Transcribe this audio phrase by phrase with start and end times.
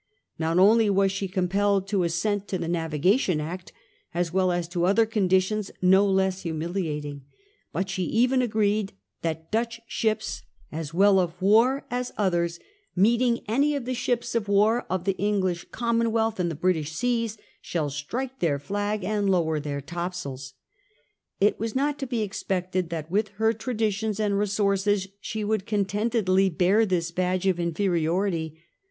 [0.39, 3.71] Not only was she compelled to assent to the Navigation Act,
[4.15, 7.25] as well as to other conditions no less humiliating,
[7.71, 10.41] but she even agreed that 'Dutch ships,
[10.71, 12.59] as well of war as others,
[12.95, 16.93] meeting any of the ships of war of the English Common wealth in the British
[16.93, 20.55] seas shall strike their flag and lower their topsails.'
[21.39, 26.49] It was not to be expected that with her traditions and resources she would contentedly
[26.49, 28.63] bear this badge of inferiority.